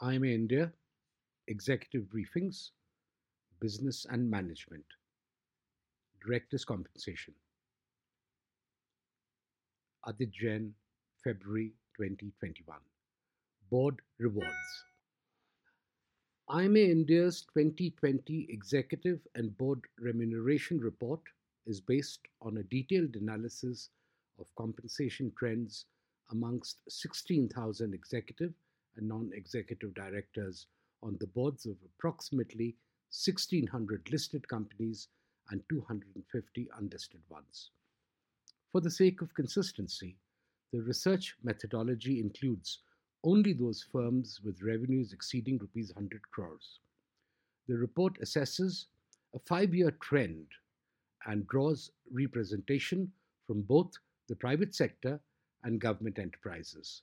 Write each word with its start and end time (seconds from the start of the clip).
IMA 0.00 0.26
India, 0.26 0.72
Executive 1.48 2.04
Briefings, 2.04 2.70
Business 3.58 4.06
and 4.08 4.30
Management, 4.30 4.84
Directors' 6.24 6.64
Compensation. 6.64 7.34
Adit 10.06 10.30
Jain, 10.30 10.72
February 11.24 11.72
2021. 11.96 12.78
Board 13.70 14.00
Rewards. 14.20 14.84
IMA 16.48 16.78
India's 16.78 17.42
2020 17.52 18.46
Executive 18.50 19.18
and 19.34 19.56
Board 19.58 19.80
Remuneration 19.98 20.78
Report 20.78 21.20
is 21.66 21.80
based 21.80 22.20
on 22.40 22.58
a 22.58 22.62
detailed 22.62 23.16
analysis 23.16 23.90
of 24.38 24.54
compensation 24.54 25.32
trends 25.36 25.86
amongst 26.30 26.78
16,000 26.88 27.92
executive 27.92 28.54
and 28.98 29.08
non-executive 29.08 29.94
directors 29.94 30.66
on 31.02 31.16
the 31.20 31.26
boards 31.26 31.64
of 31.64 31.76
approximately 31.84 32.76
1,600 33.10 34.10
listed 34.10 34.46
companies 34.48 35.08
and 35.50 35.62
250 35.70 36.68
unlisted 36.78 37.20
ones. 37.30 37.70
For 38.72 38.80
the 38.82 38.90
sake 38.90 39.22
of 39.22 39.34
consistency, 39.34 40.16
the 40.72 40.82
research 40.82 41.36
methodology 41.42 42.20
includes 42.20 42.80
only 43.24 43.52
those 43.52 43.82
firms 43.90 44.40
with 44.44 44.62
revenues 44.62 45.12
exceeding 45.12 45.58
rupees 45.58 45.92
100 45.94 46.20
crores. 46.30 46.80
The 47.66 47.76
report 47.76 48.20
assesses 48.20 48.86
a 49.34 49.38
five-year 49.38 49.92
trend 50.02 50.46
and 51.26 51.46
draws 51.46 51.90
representation 52.12 53.10
from 53.46 53.62
both 53.62 53.92
the 54.28 54.36
private 54.36 54.74
sector 54.74 55.20
and 55.64 55.80
government 55.80 56.18
enterprises. 56.18 57.02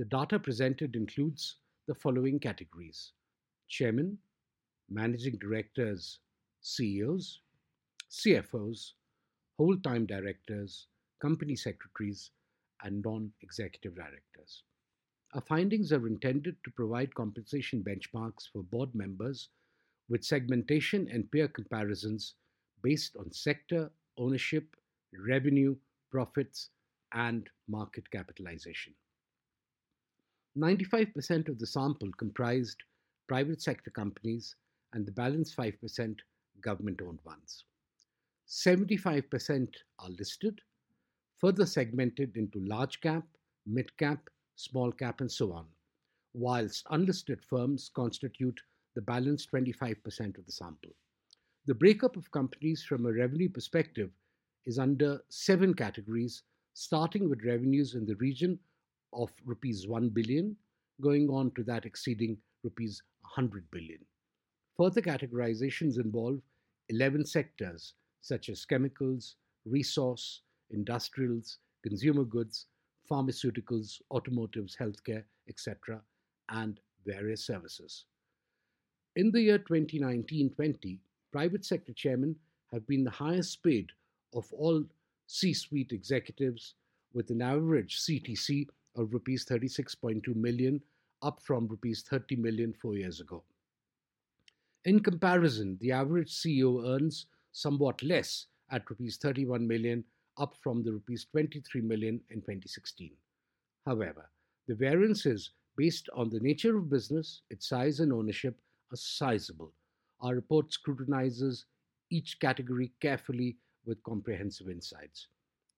The 0.00 0.06
data 0.06 0.38
presented 0.38 0.96
includes 0.96 1.56
the 1.86 1.94
following 1.94 2.38
categories: 2.38 3.12
chairman, 3.68 4.16
managing 4.88 5.36
directors, 5.36 6.20
CEOs, 6.62 7.42
CFOs, 8.10 8.92
whole-time 9.58 10.06
directors, 10.06 10.86
company 11.20 11.54
secretaries, 11.54 12.30
and 12.82 13.04
non-executive 13.04 13.94
directors. 13.94 14.62
Our 15.34 15.42
findings 15.42 15.92
are 15.92 16.06
intended 16.06 16.56
to 16.64 16.70
provide 16.70 17.14
compensation 17.14 17.84
benchmarks 17.84 18.48
for 18.50 18.62
board 18.62 18.94
members 18.94 19.50
with 20.08 20.24
segmentation 20.24 21.10
and 21.10 21.30
peer 21.30 21.46
comparisons 21.48 22.36
based 22.82 23.18
on 23.18 23.30
sector, 23.32 23.92
ownership, 24.16 24.76
revenue, 25.12 25.76
profits, 26.10 26.70
and 27.12 27.50
market 27.68 28.10
capitalization. 28.10 28.94
95% 30.58 31.48
of 31.48 31.58
the 31.58 31.66
sample 31.66 32.10
comprised 32.18 32.82
private 33.28 33.62
sector 33.62 33.90
companies 33.90 34.56
and 34.92 35.06
the 35.06 35.12
balance 35.12 35.54
5% 35.54 36.16
government-owned 36.60 37.20
ones. 37.24 37.64
75% 38.48 39.68
are 40.00 40.08
listed, 40.18 40.60
further 41.38 41.64
segmented 41.64 42.36
into 42.36 42.58
large 42.60 43.00
cap, 43.00 43.24
mid 43.64 43.96
cap, 43.96 44.28
small 44.56 44.90
cap, 44.90 45.20
and 45.20 45.30
so 45.30 45.52
on, 45.52 45.66
whilst 46.34 46.84
unlisted 46.90 47.40
firms 47.48 47.90
constitute 47.94 48.60
the 48.96 49.02
balance 49.02 49.46
25% 49.46 50.36
of 50.36 50.44
the 50.44 50.52
sample. 50.52 50.90
The 51.66 51.74
breakup 51.74 52.16
of 52.16 52.30
companies 52.32 52.82
from 52.82 53.06
a 53.06 53.12
revenue 53.12 53.48
perspective 53.48 54.10
is 54.66 54.78
under 54.78 55.20
seven 55.28 55.74
categories, 55.74 56.42
starting 56.74 57.30
with 57.30 57.44
revenues 57.44 57.94
in 57.94 58.04
the 58.04 58.16
region 58.16 58.58
of 59.12 59.30
rupees 59.44 59.86
1 59.86 60.08
billion, 60.10 60.56
going 61.00 61.28
on 61.28 61.50
to 61.52 61.62
that 61.64 61.84
exceeding 61.86 62.36
rupees 62.62 63.02
100 63.22 63.70
billion. 63.70 63.98
Further 64.76 65.02
categorizations 65.02 65.98
involve 66.02 66.40
11 66.88 67.26
sectors 67.26 67.94
such 68.20 68.48
as 68.48 68.64
chemicals, 68.64 69.36
resource, 69.64 70.42
industrials, 70.70 71.58
consumer 71.82 72.24
goods, 72.24 72.66
pharmaceuticals, 73.10 74.00
automotives, 74.10 74.76
healthcare, 74.76 75.24
etc., 75.48 76.00
and 76.50 76.80
various 77.06 77.44
services. 77.44 78.04
In 79.16 79.30
the 79.30 79.40
year 79.40 79.58
2019-20, 79.58 80.98
private 81.32 81.64
sector 81.64 81.92
chairmen 81.92 82.36
have 82.72 82.86
been 82.86 83.04
the 83.04 83.10
highest 83.10 83.62
paid 83.62 83.90
of 84.34 84.46
all 84.52 84.84
C-suite 85.26 85.92
executives 85.92 86.74
with 87.12 87.30
an 87.30 87.42
average 87.42 88.00
CTC 88.00 88.68
of 88.96 89.12
rupees 89.12 89.44
36.2 89.44 90.34
million, 90.34 90.80
up 91.22 91.40
from 91.42 91.66
rupees 91.68 92.02
30 92.08 92.36
million 92.36 92.72
four 92.72 92.96
years 92.96 93.20
ago. 93.20 93.42
In 94.84 95.00
comparison, 95.00 95.76
the 95.80 95.92
average 95.92 96.32
CEO 96.32 96.88
earns 96.88 97.26
somewhat 97.52 98.02
less 98.02 98.46
at 98.70 98.88
rupees 98.88 99.18
31 99.18 99.66
million, 99.66 100.04
up 100.38 100.56
from 100.62 100.82
the 100.82 100.92
rupees 100.92 101.26
23 101.32 101.82
million 101.82 102.20
in 102.30 102.40
2016. 102.40 103.10
However, 103.84 104.30
the 104.66 104.74
variances 104.74 105.50
based 105.76 106.08
on 106.14 106.30
the 106.30 106.40
nature 106.40 106.76
of 106.76 106.90
business, 106.90 107.42
its 107.50 107.68
size 107.68 108.00
and 108.00 108.12
ownership 108.12 108.60
are 108.92 108.96
sizable. 108.96 109.72
Our 110.20 110.34
report 110.34 110.72
scrutinizes 110.72 111.66
each 112.10 112.38
category 112.40 112.92
carefully 113.00 113.56
with 113.86 114.02
comprehensive 114.02 114.68
insights. 114.68 115.28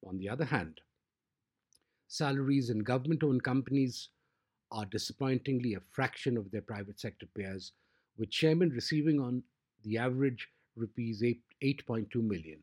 On 0.06 0.18
the 0.18 0.28
other 0.28 0.44
hand, 0.44 0.80
salaries 2.12 2.68
in 2.68 2.80
government-owned 2.80 3.42
companies 3.42 4.10
are 4.70 4.84
disappointingly 4.84 5.72
a 5.72 5.80
fraction 5.92 6.36
of 6.36 6.50
their 6.50 6.60
private 6.60 7.00
sector 7.00 7.24
peers, 7.34 7.72
with 8.18 8.30
chairmen 8.30 8.68
receiving 8.68 9.18
on 9.18 9.42
the 9.82 9.96
average 9.96 10.46
rupees 10.76 11.22
8.2 11.22 12.14
million. 12.16 12.58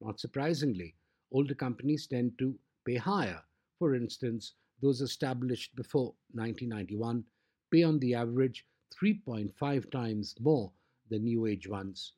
Not 0.00 0.18
surprisingly, 0.18 0.96
older 1.30 1.54
companies 1.54 2.08
tend 2.08 2.36
to 2.40 2.58
pay 2.84 2.96
higher. 2.96 3.40
For 3.78 3.94
instance, 3.94 4.54
those 4.82 5.02
established 5.02 5.76
before 5.76 6.12
1991 6.32 7.22
pay 7.70 7.84
on 7.84 8.00
the 8.00 8.16
average 8.16 8.66
3.5 9.00 9.88
times 9.92 10.34
more 10.40 10.72
than 11.08 11.22
new 11.22 11.46
age 11.46 11.68
ones, 11.68 12.14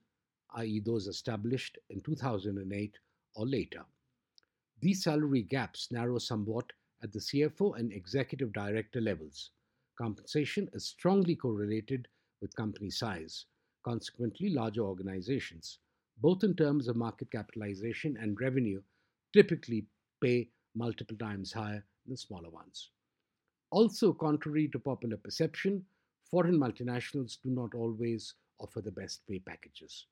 i.e., 0.54 0.80
those 0.80 1.06
established 1.06 1.76
in 1.90 2.00
2008 2.00 2.96
or 3.34 3.46
later. 3.46 3.84
These 4.82 5.04
salary 5.04 5.42
gaps 5.42 5.92
narrow 5.92 6.18
somewhat 6.18 6.72
at 7.04 7.12
the 7.12 7.20
CFO 7.20 7.78
and 7.78 7.92
executive 7.92 8.52
director 8.52 9.00
levels. 9.00 9.50
Compensation 9.96 10.68
is 10.72 10.84
strongly 10.84 11.36
correlated 11.36 12.08
with 12.40 12.56
company 12.56 12.90
size. 12.90 13.46
Consequently, 13.84 14.50
larger 14.50 14.80
organizations, 14.80 15.78
both 16.20 16.42
in 16.42 16.56
terms 16.56 16.88
of 16.88 16.96
market 16.96 17.30
capitalization 17.30 18.16
and 18.16 18.40
revenue, 18.40 18.82
typically 19.32 19.86
pay 20.20 20.48
multiple 20.74 21.16
times 21.16 21.52
higher 21.52 21.84
than 22.08 22.16
smaller 22.16 22.50
ones. 22.50 22.90
Also, 23.70 24.12
contrary 24.12 24.66
to 24.66 24.80
popular 24.80 25.16
perception, 25.16 25.84
foreign 26.28 26.58
multinationals 26.58 27.40
do 27.40 27.50
not 27.50 27.72
always 27.76 28.34
offer 28.58 28.80
the 28.80 28.90
best 28.90 29.24
pay 29.28 29.38
packages. 29.38 30.06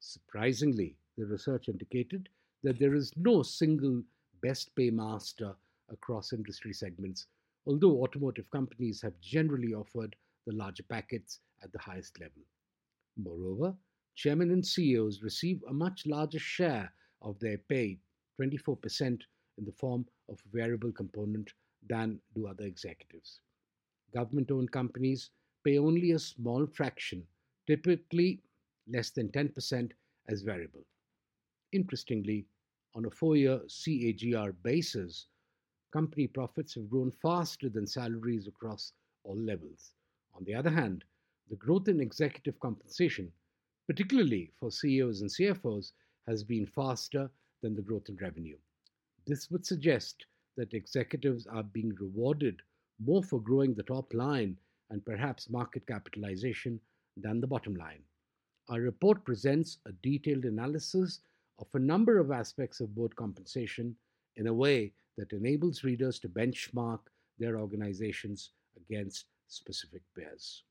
Surprisingly, 0.00 0.96
the 1.16 1.26
research 1.26 1.68
indicated 1.68 2.28
that 2.64 2.80
there 2.80 2.96
is 2.96 3.12
no 3.16 3.44
single 3.44 4.02
best 4.42 4.74
pay 4.74 4.90
master 4.90 5.54
across 5.90 6.32
industry 6.32 6.72
segments, 6.72 7.26
although 7.66 8.02
automotive 8.02 8.50
companies 8.50 9.00
have 9.02 9.18
generally 9.20 9.74
offered 9.74 10.14
the 10.46 10.54
larger 10.54 10.82
packets 10.84 11.40
at 11.62 11.72
the 11.72 11.78
highest 11.78 12.18
level. 12.20 12.42
Moreover, 13.16 13.74
chairmen 14.14 14.50
and 14.50 14.64
CEOs 14.64 15.22
receive 15.22 15.62
a 15.68 15.72
much 15.72 16.06
larger 16.06 16.38
share 16.38 16.92
of 17.22 17.38
their 17.40 17.58
pay 17.58 17.98
24% 18.40 19.20
in 19.58 19.64
the 19.64 19.72
form 19.72 20.06
of 20.28 20.38
variable 20.52 20.92
component 20.92 21.52
than 21.88 22.20
do 22.34 22.46
other 22.46 22.64
executives. 22.64 23.40
Government-owned 24.12 24.70
companies 24.70 25.30
pay 25.64 25.78
only 25.78 26.12
a 26.12 26.18
small 26.18 26.66
fraction, 26.66 27.22
typically 27.66 28.40
less 28.88 29.10
than 29.10 29.28
10% 29.28 29.90
as 30.28 30.42
variable. 30.42 30.84
Interestingly, 31.72 32.46
on 32.96 33.04
a 33.04 33.10
four-year 33.10 33.60
CAGR 33.68 34.54
basis, 34.62 35.26
company 35.92 36.26
profits 36.26 36.74
have 36.74 36.88
grown 36.88 37.10
faster 37.10 37.68
than 37.68 37.86
salaries 37.86 38.46
across 38.46 38.94
all 39.22 39.36
levels. 39.36 39.92
On 40.34 40.42
the 40.44 40.54
other 40.54 40.70
hand, 40.70 41.04
the 41.50 41.56
growth 41.56 41.88
in 41.88 42.00
executive 42.00 42.58
compensation, 42.58 43.30
particularly 43.86 44.50
for 44.58 44.70
CEOs 44.70 45.20
and 45.20 45.30
CFOs, 45.30 45.92
has 46.26 46.42
been 46.42 46.64
faster 46.64 47.30
than 47.62 47.74
the 47.74 47.82
growth 47.82 48.08
in 48.08 48.16
revenue. 48.16 48.56
This 49.26 49.50
would 49.50 49.66
suggest 49.66 50.24
that 50.56 50.72
executives 50.72 51.46
are 51.46 51.62
being 51.62 51.94
rewarded 52.00 52.62
more 52.98 53.22
for 53.22 53.40
growing 53.42 53.74
the 53.74 53.82
top 53.82 54.14
line 54.14 54.56
and 54.88 55.04
perhaps 55.04 55.50
market 55.50 55.86
capitalization 55.86 56.80
than 57.18 57.42
the 57.42 57.46
bottom 57.46 57.74
line. 57.74 58.02
Our 58.70 58.80
report 58.80 59.22
presents 59.24 59.78
a 59.84 59.92
detailed 60.02 60.46
analysis 60.46 61.20
of 61.58 61.66
a 61.74 61.78
number 61.78 62.18
of 62.18 62.30
aspects 62.30 62.80
of 62.80 62.94
board 62.94 63.14
compensation 63.16 63.96
in 64.36 64.46
a 64.46 64.54
way 64.54 64.92
that 65.16 65.32
enables 65.32 65.84
readers 65.84 66.18
to 66.20 66.28
benchmark 66.28 67.00
their 67.38 67.58
organizations 67.58 68.50
against 68.76 69.26
specific 69.48 70.02
pairs. 70.16 70.64